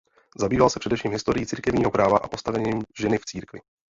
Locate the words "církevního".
1.45-1.91